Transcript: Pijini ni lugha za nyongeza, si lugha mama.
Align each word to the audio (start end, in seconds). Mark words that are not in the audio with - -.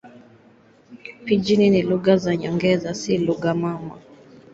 Pijini 1.25 1.69
ni 1.69 1.81
lugha 1.81 2.17
za 2.17 2.35
nyongeza, 2.35 2.93
si 2.93 3.17
lugha 3.17 3.53
mama. 3.53 3.97